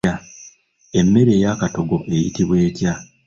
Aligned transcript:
Emmere 0.99 1.31
ey'akatogo 1.37 1.97
eyitibwa 2.13 2.55
etya? 2.67 2.93